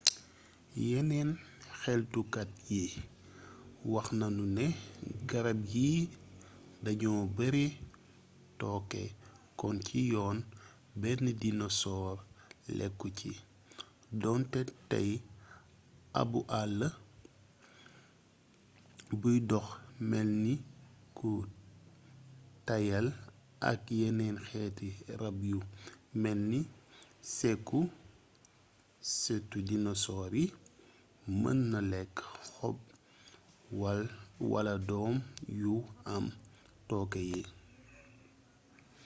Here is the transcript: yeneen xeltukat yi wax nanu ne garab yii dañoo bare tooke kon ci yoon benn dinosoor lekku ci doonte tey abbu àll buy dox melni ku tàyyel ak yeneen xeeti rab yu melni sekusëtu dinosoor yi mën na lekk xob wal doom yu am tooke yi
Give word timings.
yeneen 0.87 1.29
xeltukat 1.81 2.49
yi 2.71 2.81
wax 3.93 4.07
nanu 4.19 4.43
ne 4.57 4.65
garab 5.29 5.59
yii 5.73 5.99
dañoo 6.85 7.21
bare 7.37 7.63
tooke 8.59 9.01
kon 9.59 9.75
ci 9.85 9.99
yoon 10.13 10.37
benn 11.01 11.25
dinosoor 11.41 12.15
lekku 12.77 13.07
ci 13.19 13.31
doonte 14.21 14.59
tey 14.91 15.09
abbu 16.21 16.39
àll 16.59 16.79
buy 19.21 19.37
dox 19.49 19.67
melni 20.09 20.53
ku 21.17 21.29
tàyyel 22.67 23.07
ak 23.69 23.81
yeneen 23.99 24.35
xeeti 24.49 24.87
rab 25.21 25.37
yu 25.51 25.59
melni 26.21 26.59
sekusëtu 27.35 29.57
dinosoor 29.69 30.31
yi 30.39 30.45
mën 31.41 31.59
na 31.71 31.79
lekk 31.91 32.15
xob 32.49 32.77
wal 34.51 34.69
doom 34.89 35.15
yu 35.61 35.73
am 36.15 36.25
tooke 36.87 37.19
yi 37.31 37.41